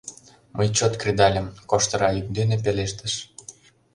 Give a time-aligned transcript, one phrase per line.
[0.57, 3.13] —Мый чот кредальым,— коштыра йӱк дене пелештыш.